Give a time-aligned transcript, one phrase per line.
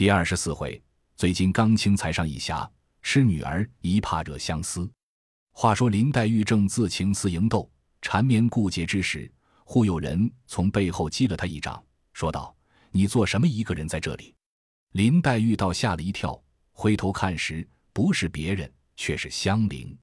[0.00, 0.82] 第二十四回，
[1.14, 2.66] 最近刚清才上一匣，
[3.02, 4.90] 吃女儿一怕惹相思。
[5.52, 9.30] 话说林黛玉正自情思营斗，缠绵顾结之时，
[9.62, 11.84] 忽有人从背后击了她一掌，
[12.14, 12.56] 说道
[12.90, 14.34] ：“你做什么一个人在这里？”
[14.92, 16.42] 林黛玉倒吓了一跳，
[16.72, 19.94] 回头看时，不是别人，却是香菱。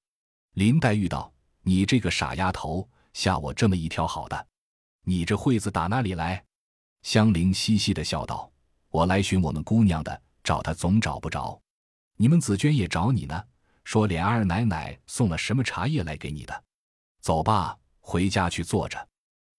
[0.53, 1.33] 林黛玉道
[1.65, 4.47] ：“你这个傻丫头，吓我这么一跳好的，
[5.05, 6.45] 你这惠子打哪里来？”
[7.01, 8.51] 香菱嘻嘻的笑道
[8.97, 11.61] ：“我来寻我们姑娘的，找她总找不着。
[12.15, 13.43] 你们紫娟也找你呢，
[13.83, 16.63] 说琏二奶奶送了什么茶叶来给你的。
[17.21, 19.07] 走吧，回家去坐着。”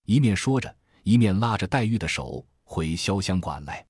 [0.07, 0.75] 一面说着，
[1.05, 3.87] 一面拉着黛玉的手回潇湘馆来。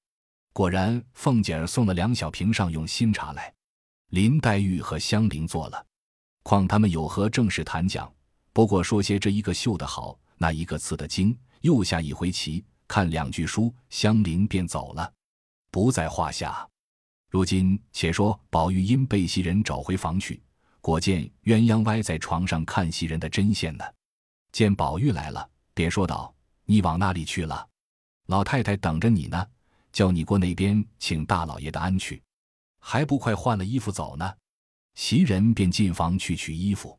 [0.52, 3.50] 果然，凤姐儿送了两小瓶上用新茶来。
[4.10, 5.82] 林黛玉和香菱坐了，
[6.42, 8.12] 况他们有何正事谈讲？
[8.52, 15.10] 不过说些这一个绣得好，那一个刺得精，又下一回棋，看两句书，香菱便走了，
[15.70, 16.68] 不在话下。
[17.30, 20.42] 如今且说宝玉因被袭人找回房去，
[20.80, 23.84] 果见鸳鸯歪在床上看袭人的针线呢，
[24.52, 27.68] 见宝玉来了，便说道：“你往那里去了？
[28.26, 29.46] 老太太等着你呢。”
[29.90, 32.22] 叫你过那边请大老爷的安去，
[32.78, 34.32] 还不快换了衣服走呢？
[34.94, 36.96] 袭人便进房去取衣服。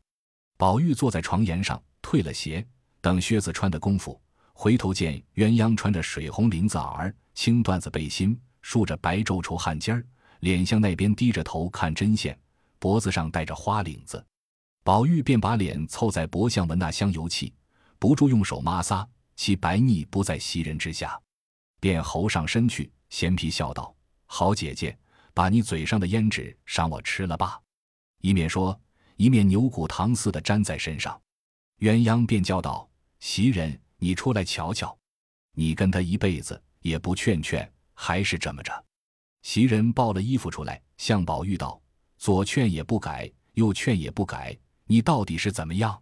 [0.57, 2.67] 宝玉坐在床沿上，退了鞋，
[2.99, 4.19] 等靴子穿的功夫，
[4.53, 8.37] 回头见鸳鸯穿着水红绫子袄儿、青缎子背心，
[8.69, 10.05] 竖着白皱绸汗尖儿，
[10.41, 12.39] 脸向那边低着头看针线，
[12.77, 14.23] 脖子上戴着花领子。
[14.83, 17.51] 宝玉便把脸凑在脖项闻那香油气，
[17.97, 21.19] 不住用手抹撒，其白腻不在袭人之下。
[21.79, 23.91] 便猴上身去，闲皮笑道
[24.29, 24.95] ：“好姐姐，
[25.33, 27.59] 把你嘴上的胭脂赏我吃了吧。”
[28.21, 28.79] 一面说，
[29.15, 31.19] 一面牛骨糖似的粘在身上。
[31.79, 32.87] 鸳鸯便叫道
[33.19, 34.95] ：“袭人，你出来瞧瞧，
[35.55, 37.67] 你跟他一辈子也不劝劝，
[38.01, 38.71] 还是这么着。”
[39.43, 41.81] 袭人抱了衣服出来，向宝玉道
[42.17, 46.01] ：“左劝也不改，右劝也不改，你到底是怎么样？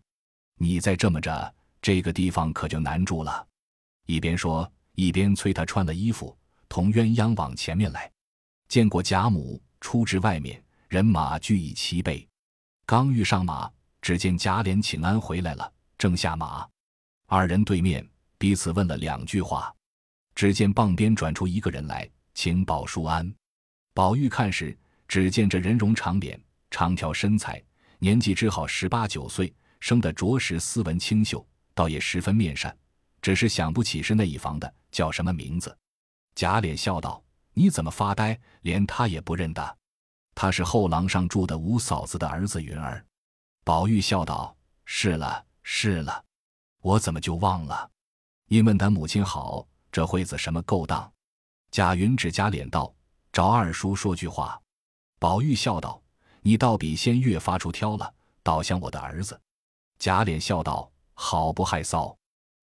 [0.60, 3.48] 你再这么着，这个地方可就难住了。”
[4.06, 4.72] 一边说。
[5.00, 6.36] 一边催他穿了衣服，
[6.68, 8.12] 同鸳鸯往前面来。
[8.68, 10.60] 见过贾母出至外面，
[10.90, 12.28] 人马俱已齐备。
[12.84, 13.72] 刚欲上马，
[14.02, 16.68] 只见贾琏请安回来了，正下马。
[17.28, 18.04] 二人对面，
[18.40, 19.72] 彼此问了两句话。
[20.38, 23.34] 只见傍边转出一个人来，请宝叔安。
[23.96, 24.78] 宝玉看时，
[25.08, 26.40] 只见这人容长脸，
[26.70, 27.60] 长条身材，
[27.98, 31.44] 年纪只好十八九岁，生得着实斯文清秀，
[31.74, 32.78] 倒也十分面善。
[33.20, 35.76] 只是想不起是那一房的叫什么名字。
[36.36, 37.20] 贾琏笑道
[37.56, 38.40] ：“你怎么发呆？
[38.62, 39.78] 连他也不认得？
[40.36, 43.04] 他是后廊上住的五嫂子的儿子云儿。”
[43.66, 44.56] 宝玉笑道
[44.86, 46.24] ：“是了，是了，
[46.84, 47.90] 我怎么就忘了？
[48.50, 51.12] 因问他母亲好，这会子什么勾当？”
[51.72, 52.94] 贾云指贾琏道
[53.32, 54.60] ：“找二叔说句话。”
[55.20, 56.02] 宝玉笑道
[56.42, 59.40] ：“你倒比先越发出挑了，倒像我的儿子。”
[60.00, 62.16] 贾琏笑道：“好不害臊。”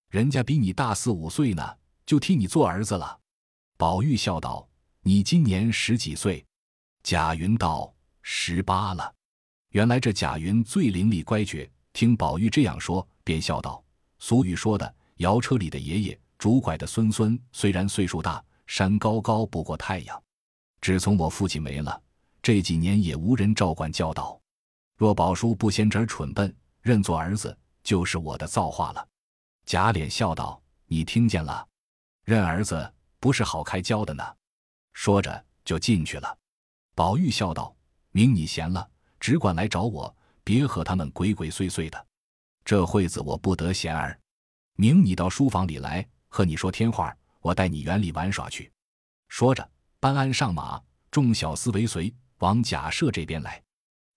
[0.09, 1.77] 人家比你大四五岁呢，
[2.07, 3.19] 就替你做儿子了。
[3.77, 4.69] 宝玉笑道
[5.03, 6.45] ：“你今年十几岁？”
[7.03, 7.93] 贾云道
[8.23, 9.13] ：“十八了。”
[9.71, 13.83] 原来这贾云最伶俐乖觉，听宝玉这样说，便笑道
[14.21, 20.23] ：“俗语说的，摇车里的爷爷，拄拐的孙孙，虽然岁数大，山高高不过太阳。
[20.79, 21.99] 只从我父亲没了，
[22.43, 24.39] 这几年也无人照管教导。
[24.95, 29.09] 若宝叔不嫌侄儿蠢笨，认作儿子，就是我的造化了。”
[29.65, 31.67] 贾琏笑道：“你听见了，
[32.27, 34.23] 认儿子不是好开交的呢。”
[34.93, 36.39] 说着就进去了。
[36.95, 37.75] 宝玉笑道
[38.13, 38.87] ：“明你闲了，
[39.19, 42.07] 只管来找我，别和他们鬼鬼祟祟的。
[42.67, 44.21] 这会子我不得闲儿，
[44.77, 48.69] 明你到书房里来，和你说天话，我带你园里玩耍去。”
[49.31, 53.63] 说着，搬鞍上马，众小厮为随，往贾赦这边来。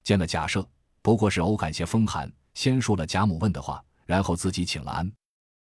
[0.01, 0.67] 见了贾赦，
[1.03, 5.11] 不过是偶感些风寒，先说了贾母问的话，然后自己请了安。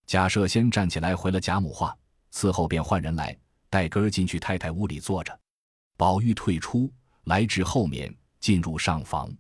[0.06, 1.98] 贾赦先站起来回了贾母话，
[2.34, 3.34] 伺候便换人来
[3.70, 5.40] 带根儿进去太太屋里坐着。
[5.96, 6.92] 宝玉退出
[7.24, 9.34] 来至后面，进入上房。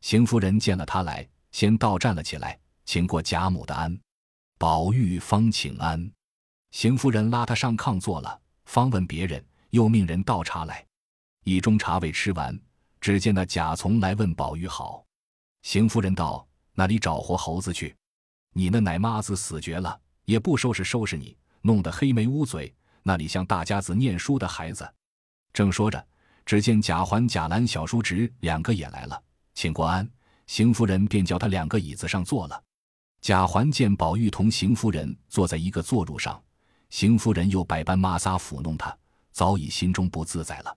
[0.00, 3.94] 邢夫人见了他来，先倒站了起来，请过贾母的安。
[4.56, 6.10] 宝玉方请安，
[6.76, 10.84] 邢夫人拉他上炕坐了，方问别人，又命人倒茶来。
[11.42, 12.60] 一盅茶未吃完，
[13.00, 15.02] 只见那贾从来问宝玉好。
[15.62, 16.46] 邢夫人道
[16.76, 17.96] ：“那里找活猴子去？
[18.52, 22.70] 你那奶妈子死绝了。”也不收拾收拾你，弄得黑眉乌嘴，
[23.02, 24.86] 那里像大家子念书的孩子。
[25.54, 26.06] 正说着，
[26.44, 29.18] 只见贾环、贾兰、小叔侄两个也来了，
[29.54, 30.06] 请过安。
[30.46, 32.62] 邢夫人便叫他两个椅子上坐了。
[33.22, 36.38] 贾环见宝玉同邢夫人坐在一个坐褥上，
[36.90, 38.96] 邢夫人又百般骂撒抚弄他，
[39.32, 40.76] 早已心中不自在了。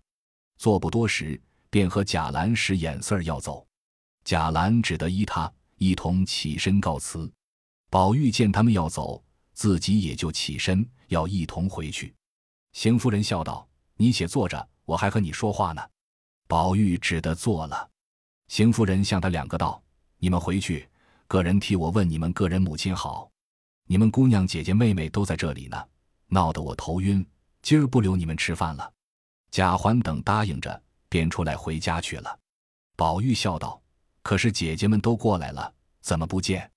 [0.58, 3.66] 坐不多时，便和贾兰使眼色要走。
[4.26, 7.32] 贾兰只得依他，一同起身告辞。
[7.90, 9.24] 宝玉见他们要走，
[9.54, 12.14] 自己也就起身要一同回去。
[12.74, 15.82] 邢夫人笑道：“你且坐着，我还和你说话呢。”
[16.48, 17.90] 宝玉只得坐了。
[18.48, 19.82] 邢夫人向他两个道
[20.20, 20.88] ：“你们回去，
[21.28, 23.32] 个人替我问你们个人母亲好。
[23.86, 25.84] 你们姑娘姐姐妹妹都在这里呢，
[26.30, 27.26] 闹得我头晕。
[27.62, 28.92] 今儿不留你们吃饭了。”
[29.52, 32.40] 贾环等答应着，便出来回家去了。
[32.96, 33.82] 宝玉笑道。
[34.22, 36.70] 可是姐姐们都过来了，怎么不见？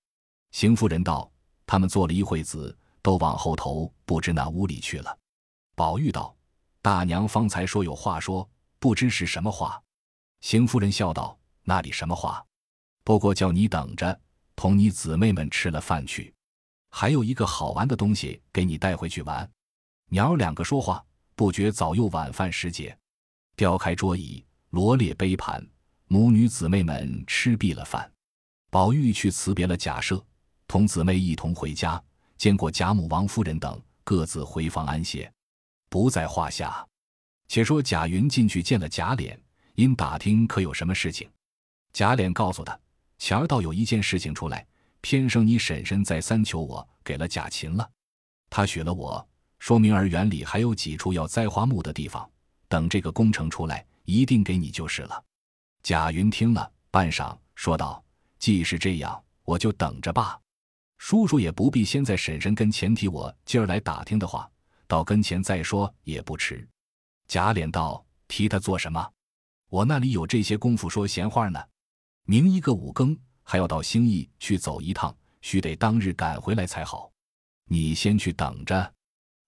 [0.53, 1.31] 邢夫人道
[1.67, 5.19] ：“他们坐了一会子，都往后头不知那屋里去了。”
[5.75, 6.35] 宝玉道
[6.81, 9.83] ：“大娘方才说有话说，不知是什么话。”
[10.41, 12.43] 邢夫人笑道：“那里什么话？
[13.05, 14.19] 不过叫你等着，
[14.57, 16.33] 同你姊妹们吃了饭去，
[16.95, 19.51] 还有一个好玩的东西给你带回去玩。”
[20.11, 21.03] 娘儿两个说话，
[21.35, 22.97] 不觉早又晚饭时节，
[23.57, 25.67] 调开桌椅，罗列杯盘。
[26.07, 28.13] 母女姊妹们吃毕了饭，
[28.69, 30.23] 宝玉去辞别了贾赦，
[30.69, 32.01] 同姊妹一同回家，
[32.37, 35.33] 见过贾母、王夫人等，各自回房安歇，
[35.89, 36.87] 不在话下。
[37.49, 39.35] 且说贾云进去见了贾琏，
[39.75, 41.31] 因打听可有什么事情，
[41.95, 42.79] 贾琏告诉他：
[43.17, 44.67] 前儿倒有一件事情出来，
[45.03, 47.89] 偏生你婶婶再三求我给了贾琴了，
[48.49, 49.29] 他许了我，
[49.59, 52.29] 说明儿园里还有几处要栽花木的地方，
[52.69, 55.23] 等这个工程出来，一定给你就是了。
[55.83, 58.03] 贾云听了半晌，说道
[58.39, 60.41] ：“既是这样，我就等着吧。
[60.99, 64.49] 叔叔也不必先在婶婶跟前提我今儿来打听的话，
[64.87, 66.67] 到跟前再说也不迟。”
[67.27, 69.11] 贾琏道：“提他做什么？
[69.69, 71.61] 我那里有这些功夫说闲话呢。
[72.25, 73.19] 明一个五更
[73.53, 77.13] 还要到兴义去走一趟，须得当日赶回来才好。
[77.67, 78.95] 你先去等着，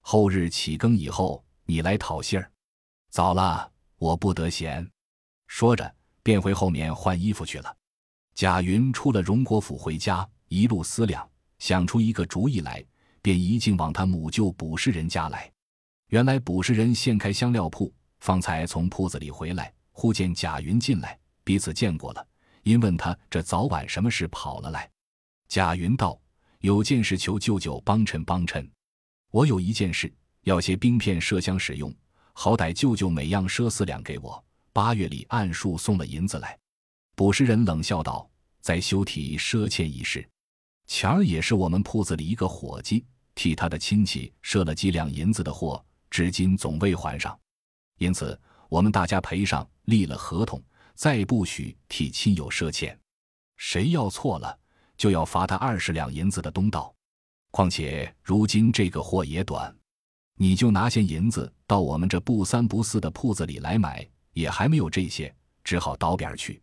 [0.03, 2.53] 后日起更以后，你来讨信儿。
[3.09, 4.87] 早了，我不得闲。”
[5.49, 5.91] 说着。
[6.23, 7.75] 便回后面换衣服去了。
[8.35, 11.27] 贾云出了荣国府回家，一路思量，
[11.59, 12.85] 想出一个主意来，
[13.23, 15.51] 便一径往他母舅卜氏人家来。
[16.09, 17.91] 原来卜氏人现开香料铺，
[18.21, 22.27] 方才从铺子里回来，忽见贾云进来，彼此见过了，
[22.65, 24.91] 因问他这早晚什么事跑了来。
[25.49, 26.21] 贾云道
[26.61, 28.69] ：“有件事求舅舅帮衬帮衬。
[29.31, 30.13] 我有一件事，
[30.43, 31.95] 要些冰片麝香使用，
[32.33, 36.59] 好歹舅舅每样赊四两给我。”八月里按数送了银子来，
[37.15, 38.29] 捕食人冷笑道
[38.61, 40.29] ：“在休提赊欠一事。
[40.87, 43.05] 钱儿也是我们铺子里一个伙计
[43.37, 47.39] 替他的亲戚赊了几两银子的货，至今总未还上，
[47.99, 48.37] 因此
[48.69, 50.61] 我们大家赔上，立了合同，
[50.95, 52.99] 再不许替亲友赊欠。
[53.57, 54.59] 谁要错了，
[54.97, 56.95] 就要罚他二十两银子的东道。
[57.51, 59.75] 况且如今这个货也短，
[60.37, 65.33] 你就拿些银子到我们这不三不四的铺子里来买。”也还没有这些，
[65.63, 66.61] 只好倒边去。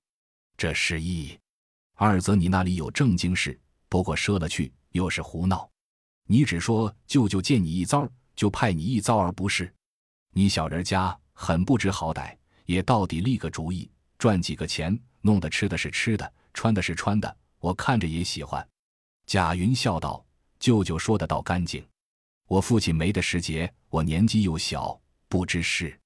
[0.57, 1.39] 这是一；
[1.95, 3.57] 二则你那里有正经事，
[3.87, 5.71] 不过赊了去又是胡闹。
[6.27, 8.05] 你只说舅舅见你一遭，
[8.35, 9.73] 就派你一遭，而不是
[10.33, 12.35] 你小人家很不知好歹，
[12.65, 13.89] 也到底立个主意，
[14.21, 18.63] 赚几个钱，弄得吃的是吃的，穿的是穿的，我看着也喜欢。
[19.25, 20.23] 贾云笑道
[20.61, 21.83] ：“舅舅说的倒干净。
[22.47, 24.95] 我父亲没的时节，我年纪又小，
[25.27, 25.99] 不知事。”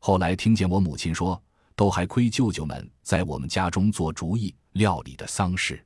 [0.00, 1.42] 后来听见我母亲说，
[1.74, 5.82] 都还亏舅舅们在我们家中做主意料理的丧事，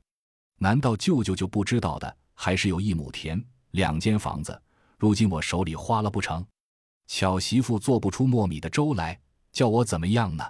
[0.57, 2.17] 难道舅舅就不知道的？
[2.33, 4.61] 还是有一亩田、两间房子，
[4.97, 6.45] 如今我手里花了不成？
[7.07, 9.17] 巧媳妇做不出糯米的粥来，
[9.53, 10.45] 叫我怎么样呢？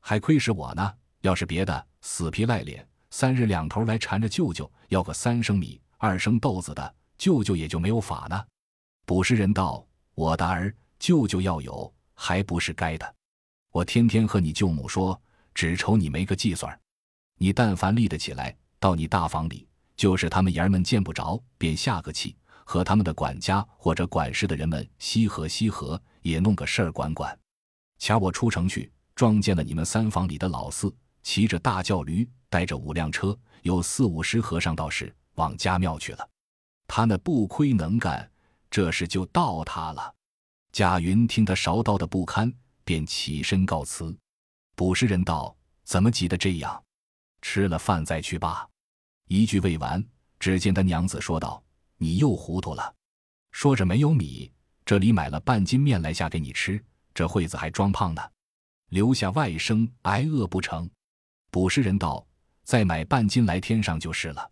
[0.00, 0.94] 还亏是我呢。
[1.22, 8.44] 要是别的，死皮赖脸，三日两头来缠着舅舅要个三升米、二升豆子的，舅舅也就没有法呢。
[9.04, 13.14] 卜氏人道：“我的儿，舅舅要有。”还不是该的，
[13.70, 15.22] 我天天和你舅母说，
[15.54, 16.76] 只愁你没个计算
[17.36, 27.38] 你但凡立得起来，到你大房里，就是他们爷儿们见不着，便下个气，和他们的管家或者管事的人们稀和稀和，也弄个事儿管管。
[27.98, 30.94] 前我出城去，撞见了你们三房里的老四，
[31.24, 36.30] 骑着大轿驴，带着五辆车，有四五十和尚道士往家庙去了。
[36.86, 38.30] 他那不亏能干，
[38.70, 40.14] 这事就到他了。
[40.70, 44.16] 贾云听他勺刀的不堪，便起身告辞。
[44.76, 46.80] 捕食人道：“怎么急得这样？
[47.42, 48.68] 吃了饭再去吧。”
[49.26, 50.00] 一句未完，
[50.38, 51.60] 只见他娘子说道
[51.98, 52.94] ：“你又糊涂了。
[53.50, 54.52] 说着没有米，
[54.86, 56.80] 这里买了半斤面来下给你吃，
[57.12, 58.22] 这会子还装胖呢，
[58.88, 60.88] 留下外甥挨饿不成？”
[61.50, 62.24] 卜氏人道
[62.64, 64.50] ：“再买半斤来添上就是了。”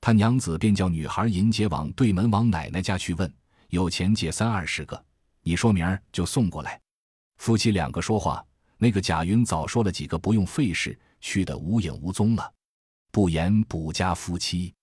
[0.00, 3.32] 他娘子便叫女孩银姐往对门王奶奶家去问，
[3.68, 5.04] 有钱借三二十个。
[5.42, 6.80] 你说明儿就送过来，
[7.36, 8.44] 夫妻两个说话，
[8.78, 12.52] 那个贾云早说了几个不用费事，去得无影无踪了。
[13.10, 14.74] 不言卜家夫妻，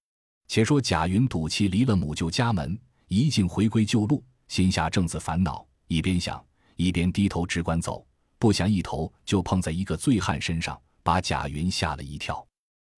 [0.48, 6.44] 且说贾云赌气离了母舅家门，一径回归旧路，心下正自烦恼，一边想
[6.76, 8.06] 一边低头只管走，
[8.40, 12.46] 不想一头就碰在一个醉汉身上，把贾云吓了一跳。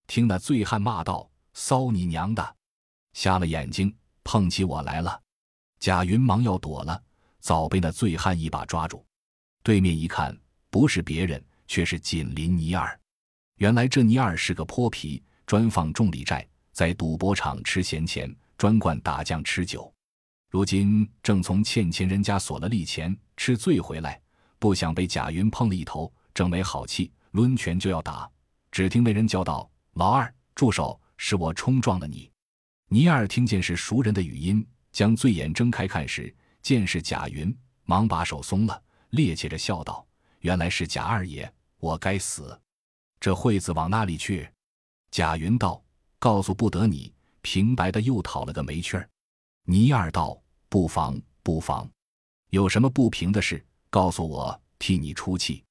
[0.08, 2.56] 听那醉汉骂道：“骚你娘的，
[3.14, 5.22] 瞎了眼睛，碰起我来了！”
[5.80, 7.02] 贾云忙要躲了，
[7.40, 9.06] 早被那醉汉一把抓住。
[9.64, 10.38] 对面一看，
[10.70, 13.00] 不是别人，却是锦邻尼二。
[13.56, 19.94] 原来这尼二是个泼皮，专放重利债，在赌博场吃闲钱，专惯打将吃酒。
[20.50, 24.20] 如今正从欠钱人家索了利钱，吃醉回来，
[24.60, 28.30] 不想被贾云碰了一头，正没好气，抡拳就要打。
[28.72, 31.00] 只听那人叫道：“老二，住手！
[31.18, 32.30] 是我冲撞了你。”
[32.90, 40.06] 倪二听见是熟人的语音，将醉眼睁开看时，见是贾云，忙把手松了，趔趄着笑道
[40.42, 42.60] ：“原来是贾二爷，我该死。”
[43.20, 44.48] 这惠子往那里去？
[45.12, 45.82] 贾云道
[46.20, 49.10] ：“告诉不得你。”平白的又讨了个没趣儿。
[49.64, 51.90] 倪二道：“不妨不妨，
[52.50, 55.64] 有什么不平的事，告诉我，替你出气。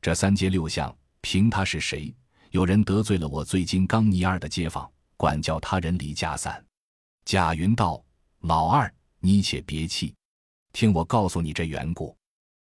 [0.00, 2.14] 这三街六巷，凭他是谁？
[2.50, 6.64] 有人得罪了我最近刚倪二的街坊，管教他人离家散。”
[7.26, 8.02] 贾云道
[8.40, 10.14] ：“老二，你且别气，
[10.72, 12.16] 听我告诉你这缘故。”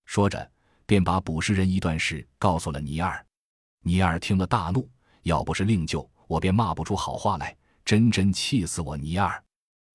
[0.05, 0.51] 说着，
[0.86, 3.25] 便把捕食人一段事告诉了倪二。
[3.84, 4.88] 倪二听了大怒，
[5.24, 9.43] 要不是令舅，我便骂不出好话来，真真气死我倪二。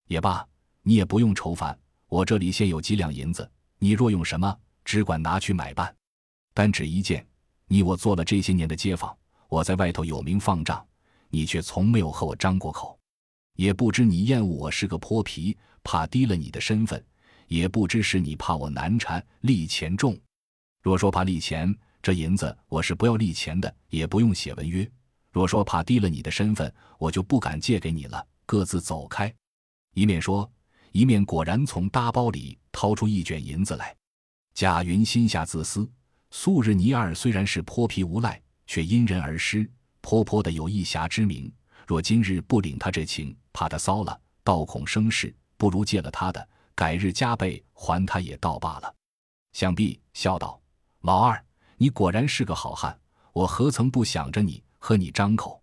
[0.09, 0.45] 也罢，
[0.83, 3.49] 你也不用愁烦，我这里现有几两银子，
[3.79, 5.95] 你若用什么，只管拿去买办。
[6.55, 7.27] 单只一件，
[7.67, 9.15] 你我做了这些年的街坊，
[9.49, 10.83] 我在外头有名放账，
[11.29, 12.99] 你却从没有和我张过口，
[13.57, 17.05] 也不知你厌恶我是个泼皮，怕低了你的身份，
[17.49, 20.17] 也不知是你怕我难缠，利钱重。
[20.83, 24.89] 若说怕利钱，这银子我是不要利钱的，也不用写文约。
[25.33, 28.25] 若说怕低了你的身份，我就不敢借给你了。
[28.47, 29.35] 各自走开。
[29.95, 30.49] 一面说，
[30.93, 33.95] 一面果然从大包里掏出一卷银子来。
[34.57, 35.87] 贾云心下自私，
[36.31, 39.71] 素日倪二虽然是泼皮无赖，却因人而施，
[40.01, 41.53] 泼泼的有一侠之名。
[41.87, 48.95] 若今日不领他这情，怕他骚了，倒恐生事，不如借了他的，改日加倍还他也倒罢了。
[49.53, 50.59] 想必笑道
[51.05, 51.39] ：“老二。”
[51.77, 52.99] 你果然是个好汉，
[53.35, 55.63] 我何曾不想着你和你张口？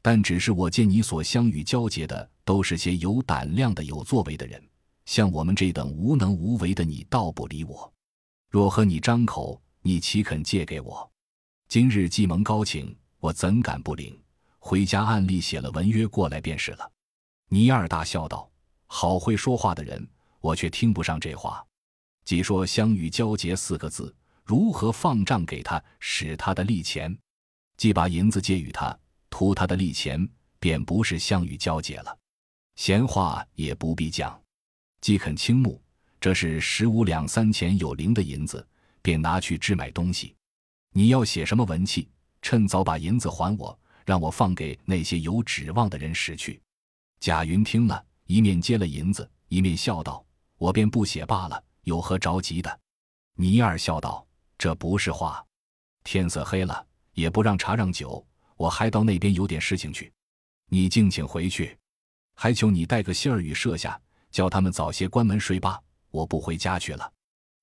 [0.00, 4.62] 但只是我见你所相与交结的都是些有胆量的、有作为的人，
[5.06, 7.92] 像我们这等无能无为的，你倒不理我。
[8.48, 11.10] 若和你张口，你岂肯借给我？
[11.68, 14.18] 今日既蒙高请，我怎敢不领？
[14.58, 16.90] 回家暗例写了文约过来便是了。
[17.50, 18.50] 倪二大笑道
[18.86, 20.08] ：“好会说话的人，
[20.40, 21.64] 我却听不上这话。
[22.24, 24.14] 既说相与交结四个字。”
[24.48, 27.14] 如何放账给他，使他的利钱？
[27.76, 30.26] 既把银子借与他，图他的利钱，
[30.58, 32.18] 便不是相与交结了。
[32.74, 34.42] 闲话也不必讲，
[35.02, 35.78] 既肯倾慕，
[36.20, 38.66] 这是十五两三钱有零的银子，
[39.02, 40.34] 便拿去置买东西。
[40.92, 42.08] 你要写什么文契，
[42.42, 46.60] 趁早把银子还我，让我放给那些有指望的人使去。
[47.20, 50.24] 贾云听了一面接了银子，一面笑道
[50.58, 52.80] ：“我便不写罢了，有何着急的？”
[53.34, 54.24] 倪二笑道。
[54.56, 55.46] 这不是话，
[56.02, 56.84] 天色黑了，
[57.14, 60.12] 也不让茶让酒，我还到那边有点事情去。
[60.68, 61.78] 你敬请回去，
[62.34, 64.00] 还求你带个信儿与设下，
[64.32, 65.80] 叫他们早些关门睡吧。
[66.10, 67.12] 我不回家去了。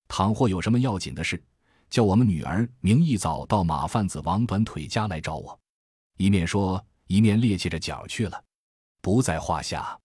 [0.08, 1.44] 倘或有什么要紧的事，
[1.90, 5.60] 叫我们女儿明一早到马贩子王短腿家来找我。
[6.18, 8.44] 一面说，一面趔趄着脚去了，
[9.02, 9.98] 不在话下。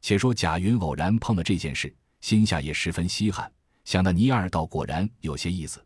[0.00, 3.52] 且说贾云偶然碰了这件事，心下也十分稀罕，
[3.84, 5.84] 想那倪二倒果然有些意思。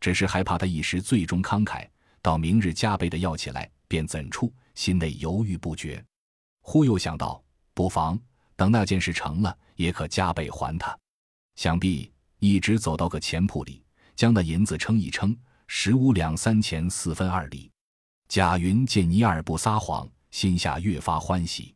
[0.00, 1.88] 只是害怕他一时最终慷慨，
[2.20, 4.52] 到明日加倍的要起来，便怎处？
[4.74, 6.04] 心内犹豫不决。
[6.60, 7.42] 忽又想到，
[7.72, 8.20] 不妨
[8.56, 10.98] 等那件事成了，也可加倍还他。
[11.56, 13.82] 想必一直走到个钱铺里，
[14.16, 17.70] 将那银子称一称，十五两三钱四分二厘。
[18.28, 21.74] 贾云见倪二不撒谎，心下越发欢喜，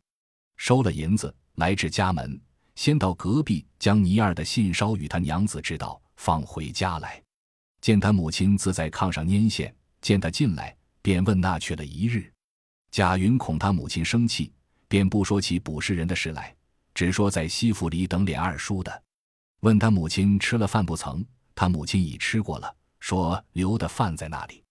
[0.57, 2.41] 收了银子，来至家门，
[2.75, 7.23] 先到隔壁将倪二的信捎与他娘子知道，放回家来。
[7.81, 12.33] 见他母亲自在炕上拈线，见他进来，便问那去了一日。
[12.91, 14.53] 贾云恐他母亲生气，
[14.89, 16.55] 便不说起捕食人的事来，
[16.95, 19.03] 只说在西府里等脸二叔的。
[19.61, 21.25] 问他母亲吃了饭不曾？
[21.55, 24.63] 他母亲已吃过了，说留的饭在那里，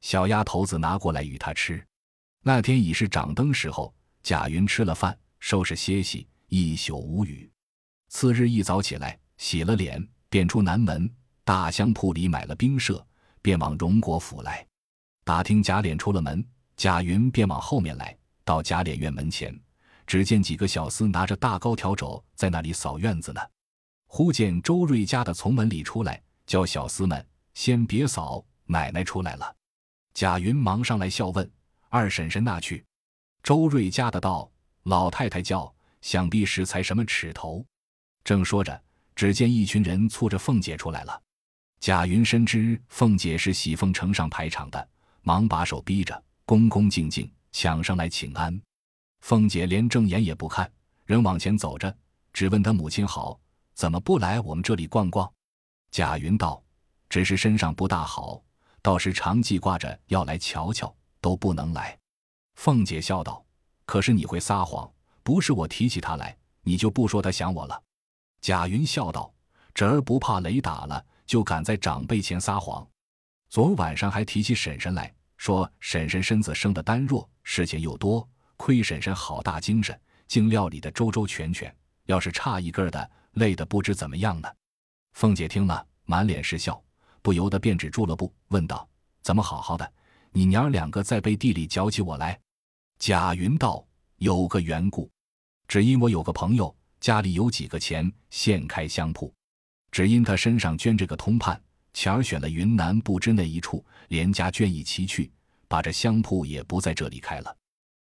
[0.00, 1.84] 小丫头子拿过来与他吃。
[2.44, 3.92] 那天已是掌灯时候，
[4.22, 7.50] 贾云吃了饭，收拾歇息，一宿无语。
[8.08, 11.12] 次日一早起来，洗了脸，便出南门。
[11.44, 13.04] 大香铺里买了冰舍，
[13.42, 14.64] 便往荣国府来。
[15.24, 19.58] 打听贾琏出了门，贾云便往后面来到贾琏院门前，
[20.06, 23.40] 只见几个小厮拿着大高笤帚在那里扫院子呢。
[24.10, 29.54] 忽见周瑞家的从门里出来，叫小厮们先别扫，奶奶出来了。
[30.14, 31.48] 贾云忙上来笑问
[31.90, 32.84] ：“二婶婶那去？”
[33.44, 34.50] 周瑞家的道
[34.84, 37.64] ：“老太太叫，想必是才什么尺头。”
[38.24, 38.82] 正说着，
[39.14, 41.22] 只见一群人簇着凤姐出来了。
[41.78, 44.88] 贾云深知凤姐是喜凤城上排场的，
[45.20, 48.58] 忙把手逼着，恭恭敬敬抢上来请安。
[49.20, 50.68] 凤姐连正眼也不看，
[51.04, 51.94] 仍往前走着，
[52.32, 53.38] 只问她母亲好，
[53.78, 55.32] 怎么不来我们这里逛逛？
[55.92, 56.60] 贾云道
[57.08, 58.42] ：“只是身上不大好，
[58.82, 61.96] 倒是常记挂着要来瞧瞧，都不能来。”
[62.58, 63.46] 凤姐笑道
[63.86, 64.90] ：“可是你会撒谎，
[65.22, 67.80] 不是我提起他来，你就不说他想我了。”
[68.42, 69.32] 贾云笑道
[69.72, 72.84] ：“侄儿不怕雷打了。”就敢在长辈前撒谎，
[73.48, 81.72] 昨晚上还提起婶婶来说，婶婶身子生的单弱，事情又多，亏婶婶好大精神，竟料理的周周全全。
[82.06, 84.48] 要是差一根的，累得不知怎么样呢。
[85.12, 86.80] 凤姐听了，满脸是笑，
[87.22, 88.88] 不由得便止住了步，问道
[89.22, 89.92] ：“怎么好好的，
[90.32, 92.38] 你娘儿两个在背地里搅起我来？”
[92.98, 93.84] 贾云道
[94.18, 95.10] ：“有个缘故，
[95.66, 99.32] 只因我有个朋友家里有几个钱，现开香铺。”
[99.90, 101.60] 只因他身上捐着个通判，
[101.94, 105.32] 前儿选了云南不知那一处，连家捐一齐去，
[105.66, 107.56] 把这香铺也不在这里开了，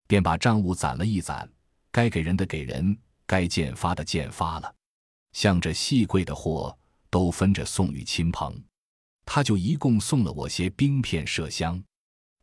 [0.07, 1.50] 便把账务攒了一攒，
[1.91, 2.95] 该给人的给人，
[3.25, 4.73] 该见发的见发了，
[5.33, 6.77] 像这细贵的货
[7.09, 8.53] 都分着送与亲朋，
[9.25, 11.81] 他就一共送了我些冰片麝香，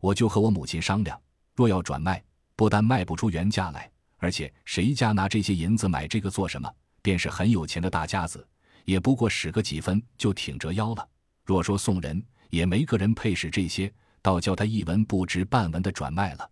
[0.00, 1.20] 我就和我母亲商量，
[1.54, 2.22] 若要转卖，
[2.56, 8.46] 不但卖不出原价来，而且谁家拿这些银子买这个做什么，便是很有钱的大家子。
[8.84, 11.06] 也不过使个几分就挺折腰了。
[11.44, 13.92] 若说送人，也没个人配使这些，
[14.22, 16.50] 倒叫他一文不值半文的转卖了。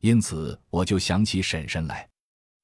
[0.00, 2.06] 因此我就想起婶婶来。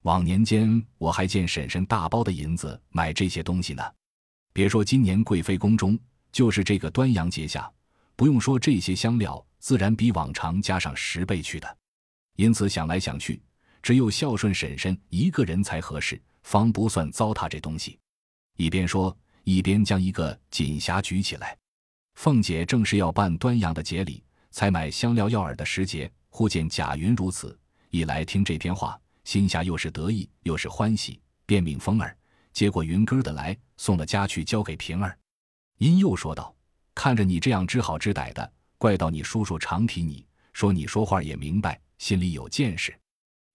[0.07, 3.83] 往年间我还见婶婶大包的银子买这些东西呢。
[4.53, 5.99] 别说今年贵妃宫中，
[6.31, 7.69] 就是这个端阳节下，
[8.15, 11.77] 不用说这些香料，自然比往常加上十倍去的。
[12.37, 13.43] 因此想来想去，
[13.83, 17.99] 只有孝顺婶婶一个人才合适，方不算糟蹋这东西。
[18.59, 21.59] 一边说，一边将一个锦匣举起来。
[22.15, 27.59] 凤姐正是要办端阳的节礼，才买香料药饵的时节，忽见贾云如此，
[27.91, 32.17] 一来听这篇话，心下又是得意又是欢喜，便命风儿
[32.53, 35.19] 接过云根的来，送了家去交给平儿。
[35.79, 36.55] 因又说道
[36.95, 42.97] ：“看着你这样知好知歹的，怪到你叔叔常提你说你说话也明白，心里有见识。”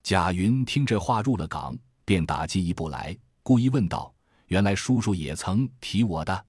[0.04, 4.14] 贾云听这话入了港，便打进一步来，故意问道。
[4.48, 6.46] 原来叔叔也曾提我的，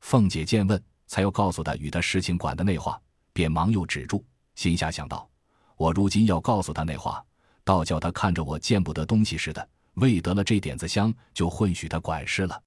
[0.00, 3.00] 凤姐见问，才又告诉他与他事情管的那话，
[3.32, 4.22] 便忙又止住，
[4.56, 5.26] 心下想到：
[5.78, 7.24] 我如今要告诉他那话，
[7.68, 12.62] 倒叫他看着我见不得东西似的，未得了这点子香，就混许他管事了。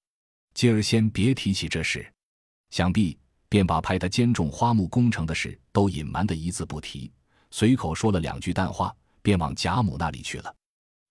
[0.54, 2.08] 今儿先别提起这事，
[2.70, 3.18] 想必
[3.50, 7.12] 便把派他监种花木工程的事都隐瞒的一字不提，
[7.50, 10.56] 随口说了两句淡话，便往贾母那里去了。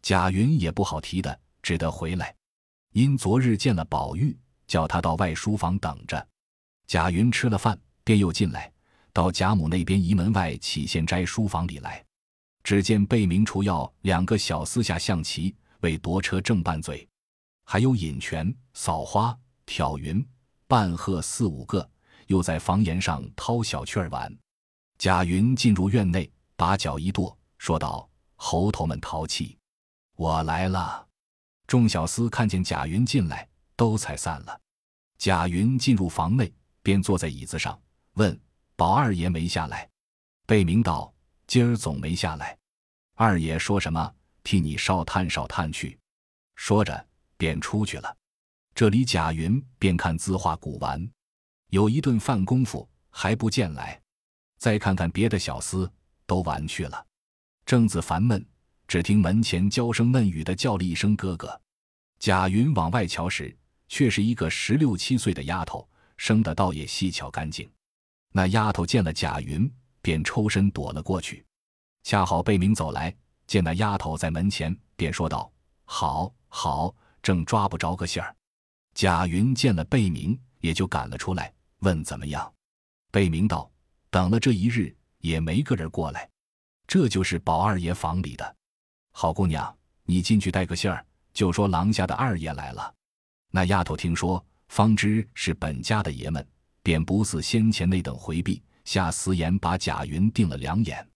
[0.02, 2.32] 贾云也不好提的，只得回来。
[2.92, 6.24] 因昨日见了宝玉，叫他到外书房等着。
[6.86, 8.70] 贾云吃了饭，便又进来，
[9.12, 12.04] 到贾母那边移门外启县斋书房里来。
[12.62, 17.06] 只见贝明、除药两个小厮下象棋，为夺车正拌嘴；
[17.64, 20.24] 还有引泉、扫花、挑云、
[20.66, 21.88] 半鹤四五个，
[22.26, 24.34] 又在房檐上掏小雀儿玩。
[24.98, 29.56] 贾云进入院内，把脚一跺，说道：“猴头们淘气，
[30.16, 31.06] 我来了。”
[31.66, 34.60] 众小厮看见贾云进来，都才散了。
[35.16, 37.80] 贾云进入房内，便坐在椅子上，
[38.14, 38.38] 问
[38.76, 39.88] ：“宝二爷没下来？”
[40.46, 41.12] 贝明道
[41.50, 42.56] ：“今儿总没下来。”
[43.18, 44.14] 二爷说什么？
[44.44, 45.98] 替你烧炭烧炭去。
[46.54, 48.16] 说着，便出去了。
[48.72, 51.10] 这里贾云便看字画古玩，
[51.70, 54.00] 有一顿饭功夫还不见来。
[54.58, 55.90] 再看看别的小厮，
[56.24, 57.04] 都玩去了。
[57.66, 58.46] 正自烦闷。
[58.86, 61.60] 只听门前娇声嫩语的叫了一声“哥哥”，
[62.18, 63.56] 贾云往外瞧时，
[63.88, 67.68] 却是一个十六七岁的丫头，生的倒也细巧干净。
[68.32, 71.44] 那丫头见了贾云，便抽身躲了过去。
[72.02, 73.14] 恰好贝明走来，
[73.46, 75.50] 见那丫头在门前，便说道
[75.84, 78.34] ：“好，好，正抓不着个信儿。”
[78.94, 82.52] 贾云见了贝明，也就赶了出来，问怎么样。
[83.10, 83.70] 贝明道
[84.10, 86.28] ：“等了这一日，也没个人过来，
[86.86, 88.56] 这就是宝二爷房里的。”
[89.12, 92.94] 好姑娘，你进去带个信儿，就说廊下的二爷来了。
[93.50, 96.46] 那丫头听说，方知是本家的爷们，
[96.82, 101.06] 便不似先前那等回避，下死眼把贾云定了两眼。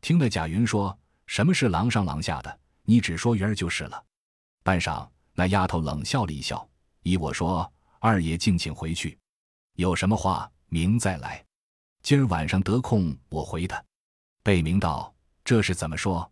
[0.00, 0.96] 听了贾云说
[1.26, 2.58] ：“什么是狼上狼下的？
[2.84, 4.04] 你只说云儿就是了。”
[4.64, 6.68] 半晌，那丫头冷笑了一笑，
[7.02, 9.18] 依我说：“二爷敬请回去，
[9.74, 11.44] 有什么话明再来。
[12.02, 13.82] 今儿晚上得空我回他。”
[14.42, 16.28] 贝明道：“这是怎么说？”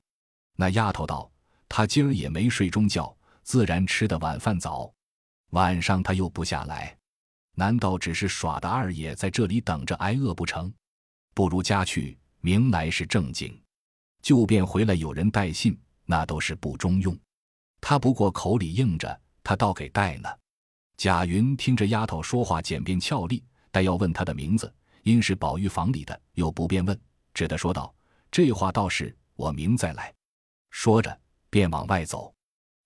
[0.57, 1.31] 那丫头道
[1.69, 4.93] ：“他今儿也没睡中觉，自然吃的晚饭早。
[5.51, 6.97] 晚上他又不下来，
[7.61, 10.73] 难道只是耍的二爷在这里等着挨饿不成？
[11.35, 13.55] 不如家去，明来是正经。
[14.23, 17.15] 就便回来有人带信，那都是不中用。
[17.79, 20.29] 他不过口里应着，他倒给带呢。”
[20.97, 26.99] 贾云听着丫头说话简便俏丽，但要问她的名字，因是宝玉房里的，又不便问，
[27.35, 27.95] 只得说道。
[28.31, 30.11] 这话倒是，我明再来。
[30.71, 31.21] 说着，
[31.51, 32.35] 便往外走。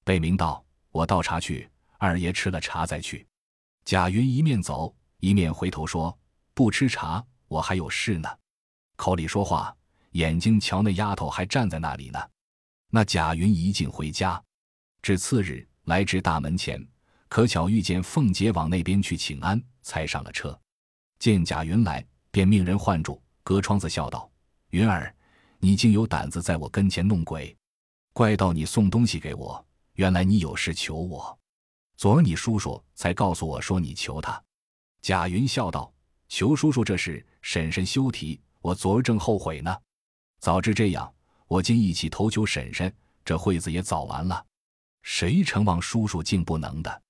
[0.05, 3.25] 贝明道：“我倒茶去，二爷吃了茶再去。”
[3.85, 6.17] 贾云一面走，一面回头说
[6.55, 8.29] ：“不吃茶，我还有事呢。”
[8.97, 9.77] 口里说话，
[10.13, 12.19] 眼睛瞧那丫头还站在那里呢。
[12.91, 14.43] 那贾云一进回家，
[15.03, 16.83] 至次日来至大门前，
[17.29, 20.59] 可巧遇见凤姐往那边去请安，才上了车。
[21.19, 24.31] 见贾云来，便命人唤住，隔窗子笑道
[24.71, 25.15] ：“云儿。”
[25.61, 27.57] 你竟有胆子在我跟前弄鬼，
[28.13, 31.39] 怪到你送东西给我，原来你有事求我。
[31.97, 34.43] 昨儿你叔叔才告诉我说你求他。
[35.03, 35.93] 贾云笑道
[36.29, 38.41] ：“求叔叔这事，婶婶休提。
[38.61, 39.77] 我昨儿正后悔呢。
[40.41, 41.13] 早知这样，
[41.47, 42.93] 我今一起投求婶婶，
[43.25, 44.45] 这会子也早完了。
[45.03, 47.03] 谁成望叔叔竟不能的？”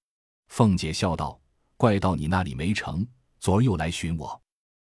[0.49, 1.41] 凤姐笑道
[1.77, 3.07] ：“怪到你那里没成，
[3.39, 4.41] 昨儿又来寻我。”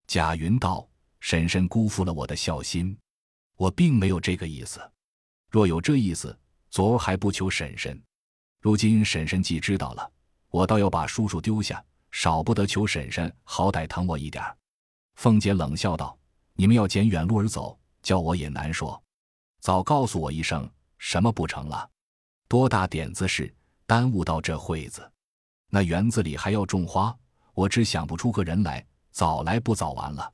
[0.06, 0.88] 贾云道
[1.20, 2.96] ：“婶婶辜负了我的孝心。”
[3.56, 4.80] 我并没有这个意思，
[5.48, 6.36] 若有这意思，
[6.70, 8.02] 昨儿还不求婶婶。
[8.62, 10.10] 如今婶婶既知道了，
[10.48, 14.56] 我倒要把叔叔丢下，少不得求婶婶好歹疼我一点儿。
[15.16, 16.16] 凤姐冷笑道
[16.54, 19.02] ：“你们要捡远路而走，叫我也难说。
[19.58, 21.90] 早告诉我一声，什么不成了？
[22.46, 23.52] 多大点子事，
[23.84, 25.10] 耽误到这会子。
[25.68, 27.12] 那园子里还要种花，
[27.54, 30.32] 我只想不出个人来，早来不早完了。”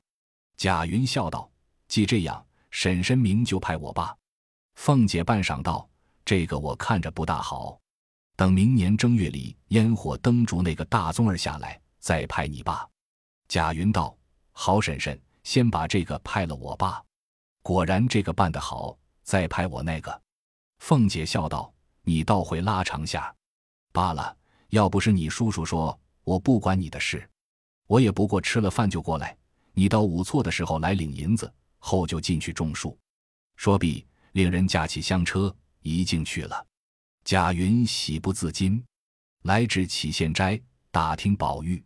[0.58, 1.50] 贾云笑道
[1.88, 4.14] ：“既这样。”婶婶明就派我爸，
[4.74, 5.88] 凤姐半晌道
[6.26, 7.80] ：“这个我看着不大好，
[8.38, 12.88] 等明年正月里烟火灯烛那个大宗儿下来，再派你爸。”
[13.51, 14.16] 贾云道
[14.55, 17.03] ：“好，婶婶，先把这个派了我爸。
[17.64, 20.22] 果然这个办得好，再派我那个。”
[20.79, 21.74] 凤姐笑道
[22.07, 23.35] ：“你倒会拉长下。
[23.92, 24.37] 罢了，
[24.68, 27.29] 要不是你叔叔说，我不管你的事，
[27.88, 29.37] 我也不过吃了饭就过来。
[29.72, 32.96] 你到午错的时候来领银子。”后就进去种树，
[33.57, 36.66] 说毕，令人架起香车，一径去了。
[37.28, 38.82] 贾云喜不自禁，
[39.42, 40.58] 来至启县斋，
[40.90, 41.84] 打听宝玉。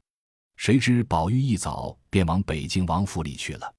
[0.55, 3.75] 谁知宝玉一早便往北京王府里去了。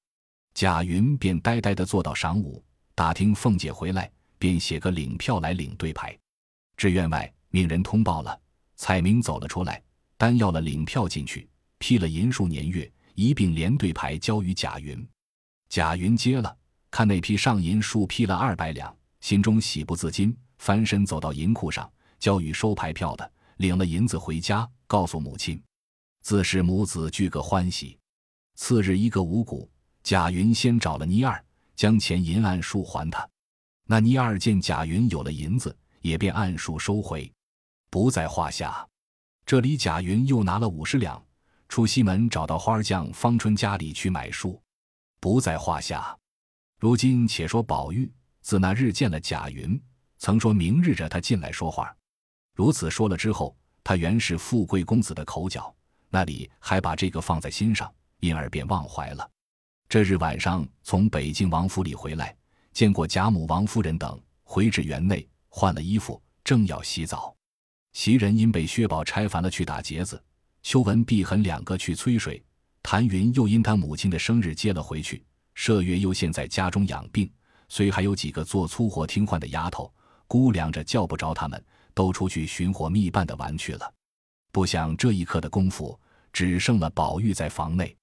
[0.52, 2.62] 贾云便呆呆地坐到晌午，
[2.94, 6.14] 打听凤姐回来，便写个领票来领对牌。
[6.76, 8.38] 至院外，命人通报了，
[8.76, 9.82] 彩明走了出来，
[10.18, 11.48] 单要了领票进去，
[11.78, 15.08] 批了银数年月，一并连对牌交与贾云。
[15.70, 16.54] 贾云接了，
[16.90, 25.62] 看那批上银数批了二百两，心中喜不自禁，翻身走到银库上，交与收牌票的，领了银子回家，告诉母亲，
[26.22, 27.98] 自是母子俱个欢喜。
[28.54, 29.70] 次日一个五谷，
[30.02, 31.44] 贾云先找了倪二，
[31.76, 33.28] 将钱银按数还他。
[33.86, 37.30] 那倪二见贾云有了银子，也便按数收回，
[37.90, 38.88] 不在话下。
[39.44, 41.22] 这里贾云又拿了五十两，
[41.68, 44.58] 出西门找到花匠方春家里去买树。
[45.20, 46.18] 不在话下。
[46.80, 49.78] 如今且说宝玉自那日见了贾云，
[50.24, 51.94] 曾说明日着他进来说话。
[52.54, 55.70] 如此说了之后，他原是富贵公子的口角，
[56.08, 59.30] 那里还把这个放在心上，因而便忘怀了。
[59.86, 62.34] 这日晚上从北京王府里回来，
[62.72, 67.36] 见过贾母、王夫人等，回至园内换了衣服，正要洗澡。
[67.92, 70.16] 袭人因被薛宝钗烦了，去打结子；
[70.62, 72.42] 秋文、碧痕两个去催水。
[72.82, 75.22] 谭云又因他母亲的生日接了回去，
[75.54, 77.30] 麝月又现在家中养病，
[77.68, 79.92] 虽还有几个做粗活听唤的丫头，
[80.26, 81.62] 估量着叫不着他们，
[81.94, 83.92] 都出去寻伙觅伴的玩去了。
[84.52, 85.98] 不想这一刻的功夫，
[86.32, 87.96] 只剩了宝玉在房内。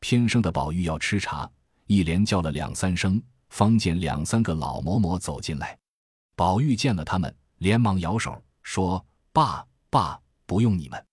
[0.00, 1.50] 偏生的宝玉要吃茶，
[1.86, 5.78] 一连叫了两三声，方见两三个老嬷嬷走进来。
[6.34, 11.06] 宝玉见了他们，连忙摇手说：“爸爸，不用你们。”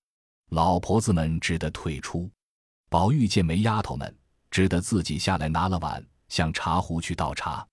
[0.52, 2.32] 老婆子们只得退出。
[2.89, 4.17] 宝玉见没丫头们，
[4.50, 7.67] 只得自己下来拿了碗，向茶壶去倒茶。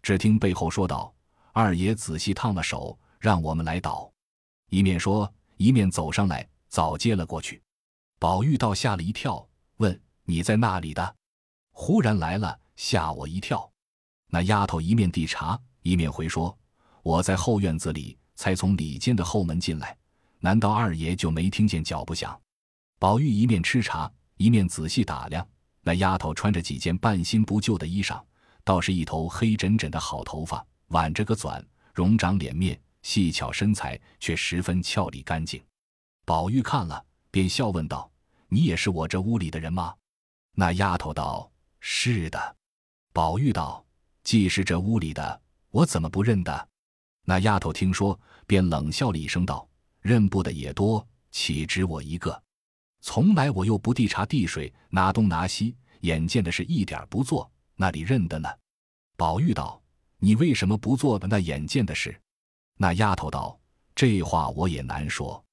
[0.00, 1.13] 只听背后说道
[1.54, 4.12] ：“二爷仔细烫了手，让我们来倒。”
[4.70, 7.62] 一面说，一面走上来，早接了过去。
[8.18, 11.16] 宝玉倒吓了一跳，问：“你在那里的？”
[11.70, 13.70] 忽然来了，吓我一跳。
[14.26, 16.58] 那丫头一面递茶，一面回说
[17.04, 19.96] ：“我在后院子里，才从里间的后门进来，
[20.40, 22.36] 难道二爷就没听见脚步响？”
[22.98, 25.46] 宝玉一面吃茶，一面仔细打量
[25.82, 28.20] 那丫头，穿着几件半新不旧的衣裳，
[28.64, 35.60] 倒是一头黑枕枕的好头发，挽着个钻，容长脸面，细巧身材却十分俏丽干净。
[36.24, 38.08] 宝玉看了，便笑问道
[38.48, 39.92] ：“你也是我这屋里的人吗？”
[40.54, 42.56] 那丫头道：“是的。”
[43.12, 43.84] 宝玉道
[44.22, 46.68] ：“既是这屋里的，我怎么不认得？”
[47.26, 49.68] 那丫头听说，便冷笑了一声道
[50.00, 52.40] ：“认不得也多，岂止我一个？
[53.00, 58.48] 从来我又不递茶递水，拿东拿西，眼见的是一点不做，那里认得呢？”
[59.18, 59.82] 宝玉道
[60.24, 62.18] ：“你为什么不做的那眼见的事？”
[62.78, 63.60] 那丫头道
[63.94, 65.44] ：“这话我也难说。”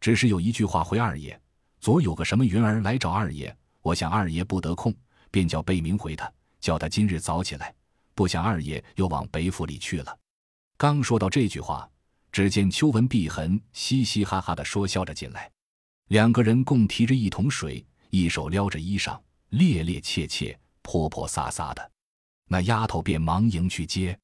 [0.00, 1.38] 只是有一句话回二爷：
[1.80, 4.94] 昨有个什么云儿来找二爷，我想二爷不得空，
[5.32, 7.74] 便叫贝明回他，叫他今日早起来。
[8.14, 10.16] 不想二爷又往北府里去了。
[10.76, 11.88] 刚说到这句话，
[12.30, 15.50] 只见秋文碧痕嘻嘻哈哈的说笑着进来，
[16.08, 21.91] 两个人共提着一桶水，一手撩着衣裳，趔趔趄趄，泼泼洒洒的。
[22.52, 24.16] 那丫头便忙迎去接。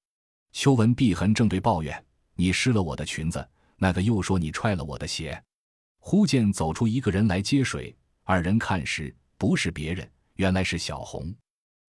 [0.52, 2.04] 秋文碧痕正对抱怨
[2.36, 5.42] ：“你湿了我的裙子。”那个又说：“你踹了我的鞋。”
[5.98, 11.34] 忽见走出一个人来接水，二人看时不是别人，原来是小红。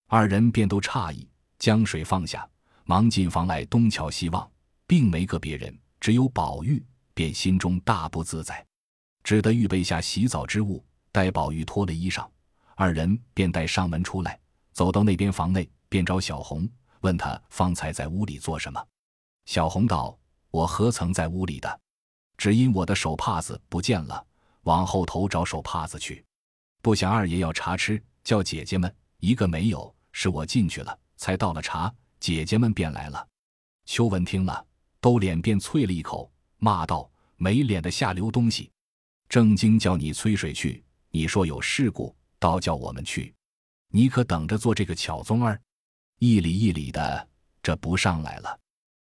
[0.07, 2.49] 二人便都诧异，将水放下，
[2.85, 4.49] 忙进房来东瞧西望，
[4.87, 6.81] 并没个别人，只有宝玉，
[7.13, 8.65] 便心中大不自在，
[9.25, 12.25] 只得预备下洗澡之物，待宝玉脱了衣裳，
[12.75, 14.39] 二人便带上门出来，
[14.71, 16.69] 走到那边房内，便找小红，
[17.01, 18.81] 问他方才在屋里做什么。
[19.45, 20.17] 小红道
[20.51, 21.79] ：“我何曾在屋里的？”
[22.37, 24.25] 只因我的手帕子不见了，
[24.61, 26.23] 往后头找手帕子去。
[26.81, 33.27] 不想二爷要茶吃，叫姐姐们一个没有，是我进去了，才倒了茶，姐姐们便来了。
[33.85, 34.65] 秋文听了，
[35.01, 38.71] 都脸便啐了一口，骂道：“没脸的下流东西！
[39.27, 43.33] 正经叫你催水去，你说有事故，倒叫我们去，
[43.89, 45.59] 你可等着做这个巧宗儿，
[46.21, 47.27] 一里一里的，
[47.63, 48.59] 这不上来了，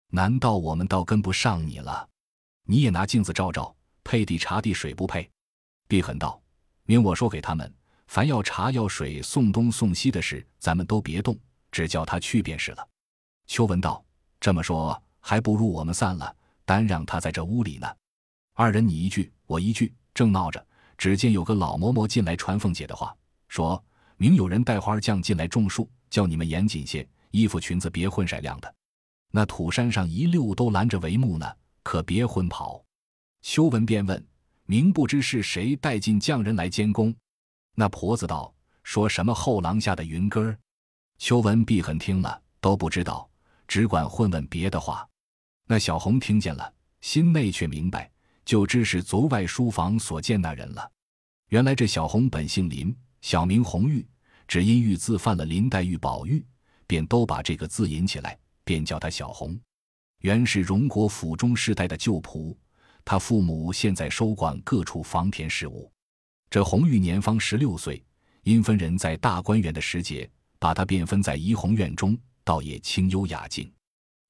[0.09, 2.09] 难道我们倒跟不上你了？”
[2.67, 3.73] 你也拿镜子照照，
[4.03, 5.31] 配地茶地水不配？
[5.87, 6.43] 碧痕道
[6.83, 7.73] ：“明我说给他们，
[8.09, 11.39] 凡要茶要水送东送西的事，咱们都别动，
[11.71, 12.85] 只叫他去便是了。”
[13.47, 14.05] 秋文道
[14.41, 17.87] ：“这么说，还不如我们散了，单让他在这屋里呢。”
[18.55, 20.67] 二人你一句我一句，正闹着，
[20.99, 23.81] 只见有个老嬷嬷进来传凤姐的话，说
[24.17, 28.73] 明有人带花匠进来种树，叫你们严谨些，衣服裙子别混色亮的。
[29.33, 31.53] 那土山上一溜都拦着帷幕呢。
[31.83, 32.83] 可别昏跑。
[33.43, 34.25] 秋文便问
[34.65, 37.13] ：“明不知是谁带进匠人来监工？”
[37.75, 40.57] 那婆子道：“说什么后廊下的云根儿。”
[41.19, 43.29] 秋文闭痕听了都不知道，
[43.67, 45.07] 只管混问别的话。
[45.67, 48.09] 那小红听见了，心内却明白，
[48.45, 50.91] 就知是昨外书房所见那人了。
[51.49, 54.07] 原来这小红本姓林，小名红玉，
[54.47, 56.45] 只因玉字犯了林黛玉、宝玉，
[56.87, 59.59] 便都把这个字引起来，便叫她小红。
[60.21, 62.57] 原是荣国府中世代的旧仆，
[63.05, 65.91] 他父母现在收管各处房田事务。
[66.49, 68.03] 这红玉年方十六岁，
[68.43, 73.71] 因分人在大观园的时节，把他便分在怡红院中，倒也清幽雅静。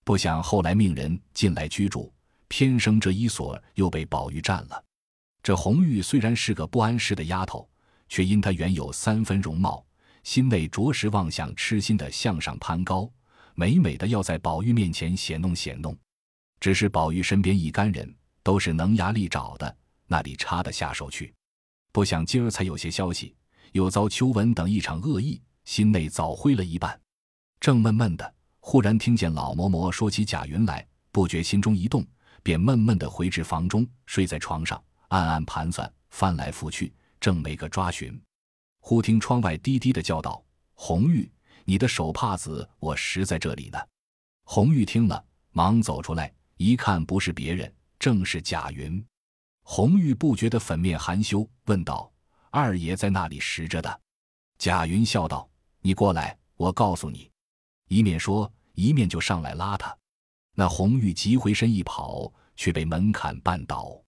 [0.04, 2.12] 不想后来命人进来居住，
[2.48, 4.84] 偏生这一所又被宝玉占了。
[5.42, 7.68] 这红玉虽然是个不谙世的丫头，
[8.08, 9.84] 却因她原有三分容貌，
[10.24, 13.08] 心内着实妄想痴心的向上攀高。
[13.54, 15.96] 美美的要在宝玉面前显弄显弄，
[16.58, 19.76] 只是宝玉身边一干人都是能牙利爪的，
[20.08, 21.32] 那里插得下手去？
[21.92, 23.36] 不想今儿才有些消息，
[23.70, 27.00] 又遭秋文等一场恶意，心内早灰了一半。
[27.60, 32.04] 正闷闷的，忽然听见老嬷嬷说起贾云来，不觉心中一动，
[32.42, 38.20] 便闷闷的回至房中，睡在床上，暗暗盘算，翻来覆去，正没个抓寻。
[38.86, 40.44] 忽听窗外低低的叫道
[40.76, 41.26] ：“红玉。”
[41.64, 43.78] 你的手帕子我拾在这里呢。
[44.44, 49.02] 红玉听了，忙走出来，一看不是别人，正是贾云。
[49.62, 52.12] 红玉不觉得粉面含羞，问道
[52.52, 54.00] ：“二爷在那里拾着的？”
[54.60, 55.48] 贾云笑道
[55.80, 57.30] ：“你过来，我告诉你。”
[57.88, 59.96] 一面说，一面就上来拉他。
[60.54, 63.98] 那红玉急回身一跑，却被门槛绊倒。